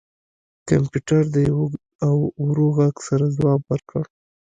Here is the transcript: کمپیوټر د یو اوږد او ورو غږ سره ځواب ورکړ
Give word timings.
کمپیوټر 0.69 1.23
د 1.33 1.35
یو 1.49 1.55
اوږد 1.61 1.75
او 2.07 2.15
ورو 2.45 2.67
غږ 2.77 2.95
سره 3.07 3.25
ځواب 3.37 3.61
ورکړ 3.71 4.03